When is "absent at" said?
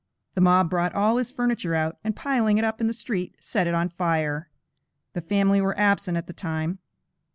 5.77-6.25